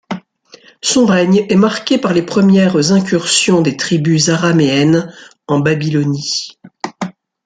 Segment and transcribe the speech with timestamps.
[0.81, 5.13] Son règne est marquée par les premières incursions des tribus araméennes
[5.47, 6.57] en Babylonie.